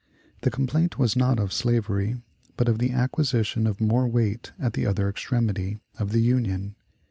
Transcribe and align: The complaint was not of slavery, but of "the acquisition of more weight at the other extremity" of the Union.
The 0.41 0.49
complaint 0.49 0.97
was 0.97 1.15
not 1.15 1.37
of 1.39 1.53
slavery, 1.53 2.15
but 2.57 2.67
of 2.67 2.79
"the 2.79 2.89
acquisition 2.89 3.67
of 3.67 3.79
more 3.79 4.07
weight 4.07 4.51
at 4.57 4.73
the 4.73 4.87
other 4.87 5.07
extremity" 5.07 5.77
of 5.99 6.11
the 6.11 6.21
Union. 6.23 6.75